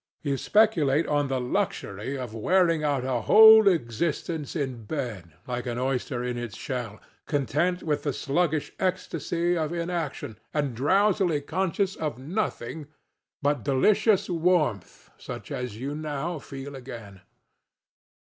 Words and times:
You 0.23 0.35
speculate 0.35 1.05
on 1.05 1.27
the 1.27 1.39
luxury 1.39 2.17
of 2.17 2.33
wearing 2.33 2.83
out 2.83 3.05
a 3.05 3.21
whole 3.21 3.67
existence 3.67 4.55
in 4.55 4.85
bed 4.85 5.33
like 5.45 5.67
an 5.67 5.77
oyster 5.77 6.23
in 6.23 6.39
its 6.39 6.57
shell, 6.57 6.99
content 7.27 7.83
with 7.83 8.01
the 8.01 8.11
sluggish 8.11 8.71
ecstasy 8.79 9.55
of 9.55 9.71
inaction, 9.71 10.39
and 10.55 10.73
drowsily 10.75 11.39
conscious 11.41 11.95
of 11.95 12.17
nothing 12.17 12.87
but 13.43 13.63
delicious 13.63 14.27
warmth 14.27 15.11
such 15.19 15.51
as 15.51 15.77
you 15.77 15.93
now 15.93 16.39
feel 16.39 16.75
again. 16.75 17.21